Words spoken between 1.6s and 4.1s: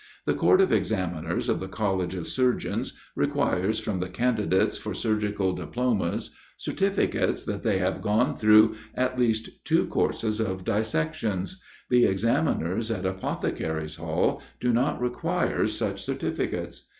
College of Surgeons, requires from the